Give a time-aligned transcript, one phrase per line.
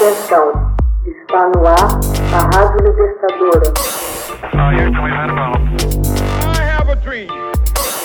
[0.00, 0.50] Atenção,
[1.04, 1.76] está no ar
[2.32, 3.70] a Rádio Libertadora.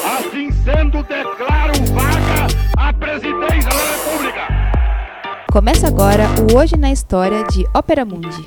[0.03, 2.47] Assim sendo, declaro vaga
[2.77, 4.41] a presidência da República.
[5.49, 8.45] Começa agora o Hoje na História de Ópera Mundi.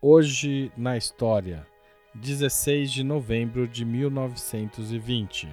[0.00, 1.66] Hoje na História,
[2.14, 5.48] 16 de novembro de 1920.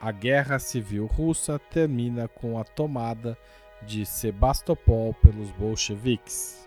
[0.00, 3.38] A Guerra Civil Russa termina com a tomada
[3.82, 6.66] de Sebastopol pelos bolcheviques.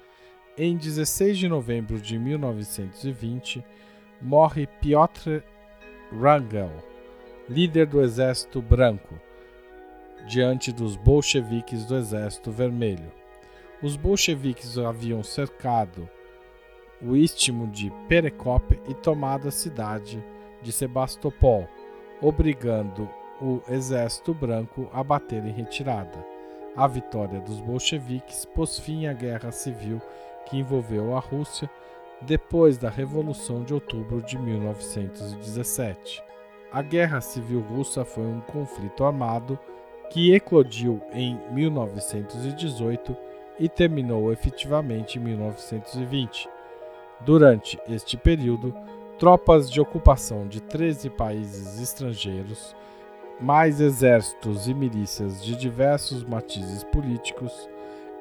[0.58, 3.64] Em 16 de novembro de 1920,
[4.22, 5.42] morre Piotr
[6.12, 6.72] Wrangel,
[7.48, 9.16] líder do Exército Branco,
[10.28, 13.12] diante dos bolcheviques do Exército Vermelho.
[13.82, 16.10] Os bolcheviques haviam cercado
[17.02, 20.24] o istmo de Perekop e tomado a cidade
[20.62, 21.68] de Sebastopol,
[22.22, 23.10] obrigando
[23.42, 26.26] o exército branco a bater em retirada.
[26.76, 30.02] A vitória dos bolcheviques pôs fim à guerra civil
[30.46, 31.70] que envolveu a Rússia
[32.22, 36.24] depois da Revolução de Outubro de 1917.
[36.72, 39.58] A Guerra Civil Russa foi um conflito armado
[40.10, 43.16] que eclodiu em 1918
[43.60, 46.50] e terminou efetivamente em 1920.
[47.22, 48.74] Durante este período,
[49.18, 52.76] tropas de ocupação de 13 países estrangeiros
[53.42, 57.70] mais exércitos e milícias de diversos matizes políticos,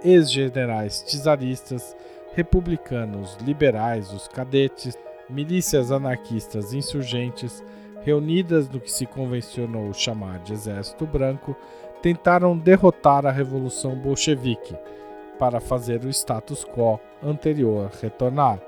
[0.05, 1.97] ex-generais czaristas,
[2.35, 4.97] republicanos liberais, os cadetes,
[5.29, 7.65] milícias anarquistas insurgentes,
[8.03, 11.57] reunidas no que se convencionou chamar de Exército Branco,
[12.01, 14.75] tentaram derrotar a Revolução Bolchevique
[15.39, 18.61] para fazer o status quo anterior retornar.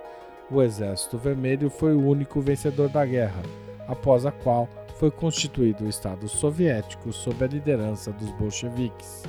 [0.51, 3.43] O Exército Vermelho foi o único vencedor da guerra,
[3.87, 4.69] após a qual
[5.01, 9.23] foi constituído o Estado Soviético sob a liderança dos bolcheviques.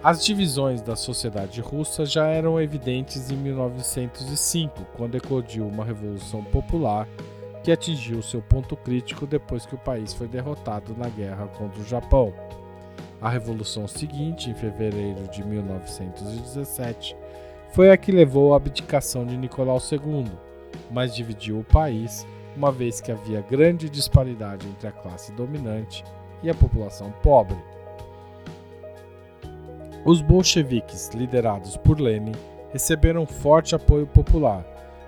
[0.00, 7.08] As divisões da sociedade russa já eram evidentes em 1905, quando eclodiu uma revolução popular
[7.64, 11.84] que atingiu seu ponto crítico depois que o país foi derrotado na guerra contra o
[11.84, 12.32] Japão.
[13.20, 17.16] A revolução seguinte, em fevereiro de 1917,
[17.72, 20.30] foi a que levou à abdicação de Nicolau II,
[20.92, 22.24] mas dividiu o país
[22.56, 26.02] uma vez que havia grande disparidade entre a classe dominante
[26.42, 27.56] e a população pobre.
[30.04, 32.32] Os bolcheviques, liderados por Lenin,
[32.72, 34.64] receberam forte apoio popular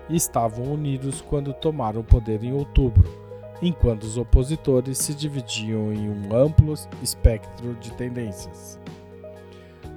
[0.09, 3.09] e estavam unidos quando tomaram o poder em outubro,
[3.63, 8.79] enquanto os opositores se dividiam em um amplo espectro de tendências.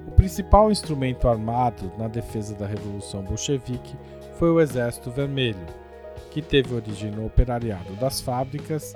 [0.07, 3.95] O principal instrumento armado na defesa da Revolução Bolchevique
[4.37, 5.65] foi o Exército Vermelho,
[6.31, 8.95] que teve origem no operariado das fábricas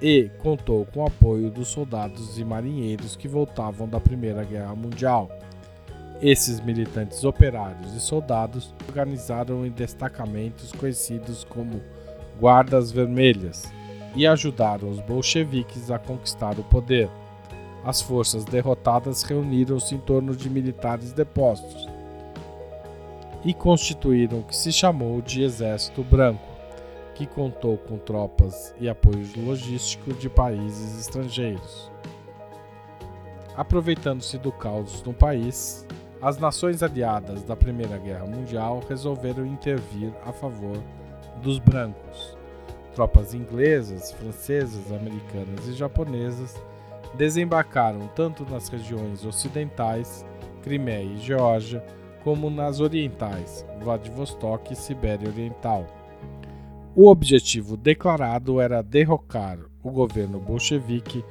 [0.00, 5.28] e contou com o apoio dos soldados e marinheiros que voltavam da Primeira Guerra Mundial.
[6.22, 11.82] Esses militantes operários e soldados organizaram em destacamentos conhecidos como
[12.40, 13.70] Guardas Vermelhas
[14.14, 17.10] e ajudaram os bolcheviques a conquistar o poder.
[17.84, 21.86] As forças derrotadas reuniram-se em torno de militares depostos
[23.44, 26.55] e constituíram o que se chamou de Exército Branco
[27.16, 31.90] que contou com tropas e apoio logístico de países estrangeiros.
[33.56, 35.86] Aproveitando-se do caos no país,
[36.20, 40.76] as nações aliadas da Primeira Guerra Mundial resolveram intervir a favor
[41.42, 42.36] dos brancos.
[42.94, 46.54] Tropas inglesas, francesas, americanas e japonesas
[47.14, 50.22] desembarcaram tanto nas regiões ocidentais,
[50.62, 51.82] Crimeia e Geórgia,
[52.22, 55.86] como nas orientais, Vladivostok e Sibéria Oriental.
[56.98, 61.22] O objetivo declarado era derrocar o governo bolchevique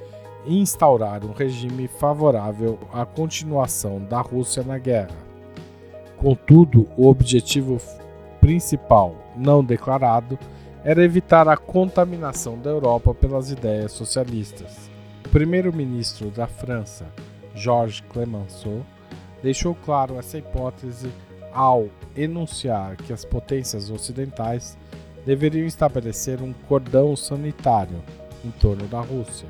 [0.46, 5.16] e instaurar um regime favorável à continuação da Rússia na guerra.
[6.18, 7.78] Contudo, o objetivo
[8.40, 10.38] principal, não declarado,
[10.84, 14.88] era evitar a contaminação da Europa pelas ideias socialistas.
[15.24, 17.06] O primeiro-ministro da França,
[17.56, 18.86] Georges Clemenceau,
[19.42, 21.10] deixou claro essa hipótese
[21.52, 24.78] ao enunciar que as potências ocidentais
[25.26, 28.00] deveriam estabelecer um cordão sanitário
[28.44, 29.48] em torno da Rússia.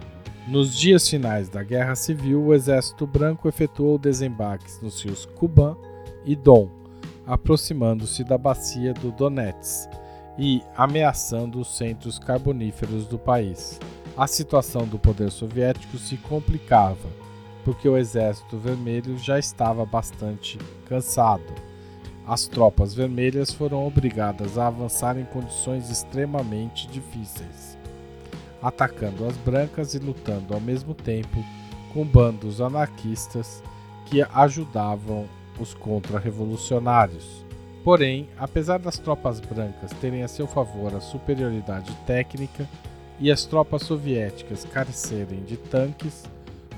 [0.49, 5.77] Nos dias finais da Guerra Civil, o Exército Branco efetuou desembarques nos rios Kuban
[6.25, 6.71] e Don,
[7.27, 9.91] aproximando-se da bacia do Donetsk
[10.39, 13.79] e ameaçando os centros carboníferos do país.
[14.17, 17.09] A situação do poder soviético se complicava,
[17.65, 20.57] porque o Exército Vermelho já estava bastante
[20.89, 21.67] cansado
[22.27, 27.79] as tropas vermelhas foram obrigadas a avançar em condições extremamente difíceis,
[28.61, 31.45] atacando as brancas e lutando ao mesmo tempo
[31.93, 33.63] com bandos anarquistas
[34.07, 35.27] que ajudavam
[35.61, 37.45] os contra-revolucionários.
[37.85, 42.69] Porém, apesar das tropas brancas terem a seu favor a superioridade técnica
[43.21, 46.25] e as tropas soviéticas carecerem de tanques,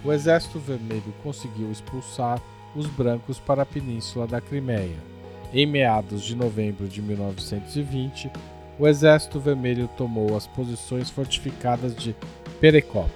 [0.05, 2.41] o Exército Vermelho conseguiu expulsar
[2.77, 5.18] os brancos para a península da Crimeia.
[5.53, 8.31] Em meados de novembro de 1920,
[8.79, 12.15] o Exército Vermelho tomou as posições fortificadas de
[12.61, 13.11] Perekop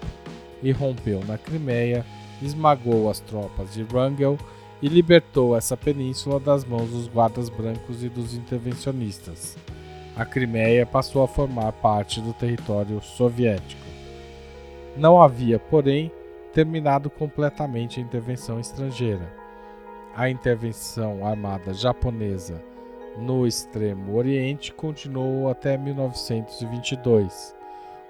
[0.62, 2.06] e rompeu na Crimeia,
[2.40, 4.38] esmagou as tropas de Wrangel
[4.80, 9.56] e libertou essa península das mãos dos guardas brancos e dos intervencionistas.
[10.16, 13.82] A Crimeia passou a formar parte do território soviético.
[14.96, 16.10] Não havia, porém,
[16.52, 19.41] terminado completamente a intervenção estrangeira.
[20.14, 22.62] A intervenção armada japonesa
[23.16, 27.54] no Extremo Oriente continuou até 1922.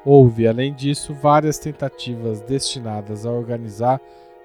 [0.04, 4.00] Houve, além disso, várias tentativas destinadas a organizar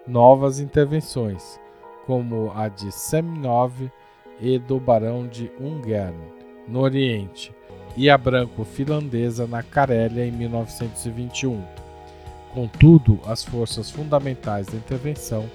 [0.06, 1.60] novas intervenções,
[2.06, 3.92] como a de Seminov
[4.40, 6.16] e do Barão de Ungern,
[6.68, 7.52] no Oriente,
[7.96, 11.64] e a branco-finlandesa na Carélia em 1921.
[12.54, 15.50] Contudo, as forças fundamentais da intervenção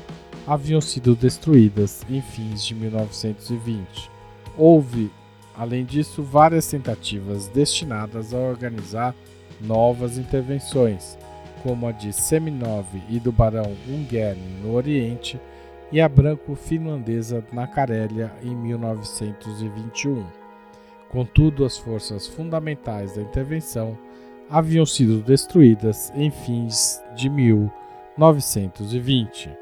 [0.46, 4.10] haviam sido destruídas em fins de 1920.
[4.56, 5.10] Houve,
[5.56, 9.14] além disso, várias tentativas destinadas a organizar
[9.60, 11.16] novas intervenções,
[11.62, 15.40] como a de Seminov e do Barão Ungern no Oriente
[15.92, 20.24] e a branco-finlandesa na Carélia em 1921.
[21.10, 23.96] Contudo, as forças fundamentais da intervenção
[24.50, 29.61] haviam sido destruídas em fins de 1920.